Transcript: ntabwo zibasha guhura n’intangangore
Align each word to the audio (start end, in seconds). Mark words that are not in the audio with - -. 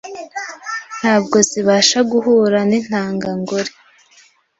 ntabwo 0.99 1.37
zibasha 1.49 1.99
guhura 2.11 2.59
n’intangangore 2.69 3.71